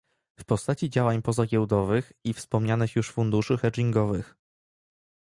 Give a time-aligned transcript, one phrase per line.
[0.39, 4.35] w postaci działań pozagiełdowych i wspomnianych już funduszy hedgingowych